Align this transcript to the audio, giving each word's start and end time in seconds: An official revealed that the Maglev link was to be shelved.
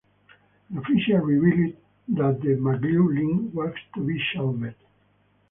An 0.71 0.79
official 0.79 1.19
revealed 1.19 1.75
that 2.07 2.41
the 2.41 2.55
Maglev 2.55 3.13
link 3.15 3.53
was 3.53 3.75
to 3.93 4.01
be 4.03 4.17
shelved. 4.33 4.73